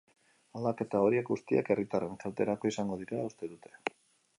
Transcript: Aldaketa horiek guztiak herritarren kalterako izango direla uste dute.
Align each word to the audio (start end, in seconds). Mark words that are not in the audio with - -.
Aldaketa 0.59 1.01
horiek 1.09 1.29
guztiak 1.35 1.71
herritarren 1.75 2.19
kalterako 2.25 2.73
izango 2.75 3.03
direla 3.05 3.33
uste 3.33 3.57
dute. 3.57 3.81